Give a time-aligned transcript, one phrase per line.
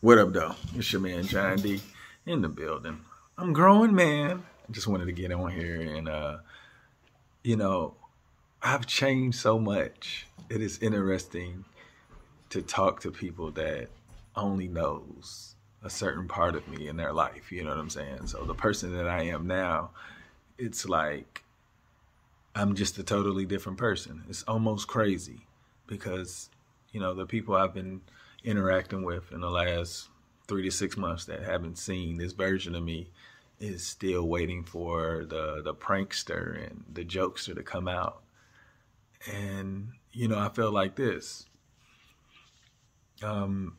[0.00, 0.54] What up, though?
[0.76, 1.80] It's your man John D
[2.24, 3.00] in the building.
[3.36, 4.44] I'm growing, man.
[4.68, 6.36] I just wanted to get on here and, uh,
[7.42, 7.96] you know,
[8.62, 10.28] I've changed so much.
[10.48, 11.64] It is interesting
[12.50, 13.88] to talk to people that
[14.36, 17.50] only knows a certain part of me in their life.
[17.50, 18.28] You know what I'm saying?
[18.28, 19.90] So the person that I am now,
[20.58, 21.42] it's like
[22.54, 24.22] I'm just a totally different person.
[24.28, 25.48] It's almost crazy
[25.88, 26.50] because,
[26.92, 28.02] you know, the people I've been
[28.44, 30.08] interacting with in the last
[30.46, 33.10] three to six months that haven't seen this version of me
[33.60, 38.22] is still waiting for the the prankster and the jokester to come out.
[39.32, 41.46] And you know, I feel like this.
[43.22, 43.76] Um,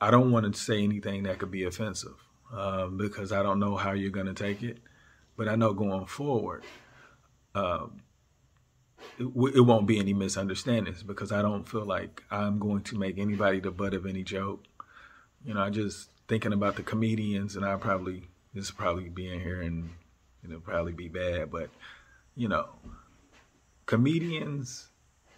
[0.00, 2.16] I don't want to say anything that could be offensive
[2.52, 4.78] um, because I don't know how you're going to take it.
[5.36, 6.64] But I know going forward,
[7.54, 8.00] um,
[9.18, 13.60] it, won't be any misunderstandings because I don't feel like I'm going to make anybody
[13.60, 14.64] the butt of any joke.
[15.44, 19.60] You know, I just thinking about the comedians, and I probably this probably being here
[19.60, 19.90] and
[20.42, 21.68] it'll probably be bad, but
[22.34, 22.68] you know,
[23.84, 24.88] comedians,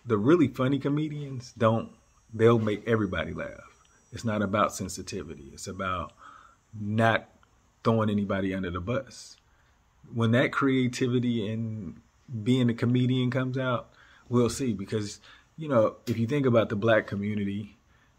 [0.06, 1.90] the really funny comedians, don't
[2.32, 3.84] they'll make everybody laugh.
[4.12, 5.50] It's not about sensitivity.
[5.52, 6.12] It's about
[6.78, 7.28] not
[7.84, 9.36] throwing anybody under the bus.
[10.12, 12.00] When that creativity and
[12.42, 13.90] being a comedian comes out,
[14.28, 14.72] we'll see.
[14.72, 15.20] Because,
[15.56, 17.76] you know, if you think about the black community,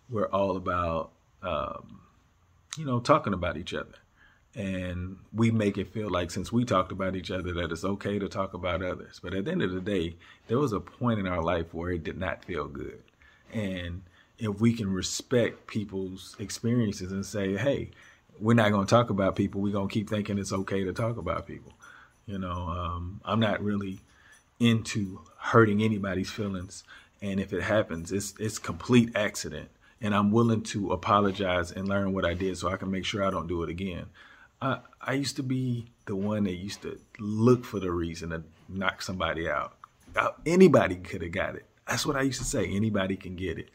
[0.09, 1.11] we're all about,
[1.43, 2.01] um,
[2.77, 3.95] you know, talking about each other.
[4.55, 8.17] And we make it feel like since we talked about each other, that it's okay
[8.17, 9.19] to talk about others.
[9.21, 11.91] But at the end of the day, there was a point in our life where
[11.91, 13.03] it did not feel good.
[13.53, 14.01] And
[14.39, 17.91] if we can respect people's experiences and say, hey,
[18.39, 19.61] we're not going to talk about people.
[19.61, 21.73] We're going to keep thinking it's okay to talk about people.
[22.29, 23.97] You know, um, I'm not really
[24.59, 26.83] into hurting anybody's feelings.
[27.23, 29.69] And if it happens, it's it's complete accident.
[29.99, 33.23] And I'm willing to apologize and learn what I did so I can make sure
[33.23, 34.05] I don't do it again.
[34.61, 38.43] I, I used to be the one that used to look for the reason to
[38.69, 39.75] knock somebody out.
[40.45, 41.65] Anybody could have got it.
[41.87, 42.65] That's what I used to say.
[42.67, 43.69] Anybody can get it.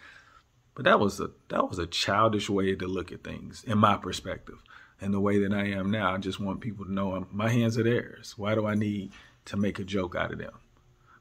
[0.76, 3.97] But that was a that was a childish way to look at things in my
[3.97, 4.62] perspective.
[5.04, 7.50] And the way that I am now, I just want people to know I'm, my
[7.50, 8.32] hands are theirs.
[8.38, 9.12] Why do I need
[9.44, 10.54] to make a joke out of them?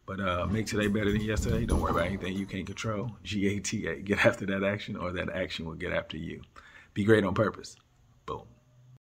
[0.06, 1.66] But uh, make today better than yesterday.
[1.66, 3.12] Don't worry about anything you can't control.
[3.24, 3.96] G A T A.
[3.96, 6.42] Get after that action, or that action will get after you.
[6.94, 7.76] Be great on purpose.
[8.26, 8.44] Boom.